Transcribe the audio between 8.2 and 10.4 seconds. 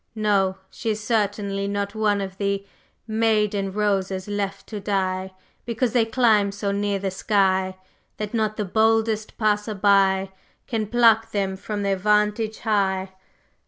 not the boldest passer by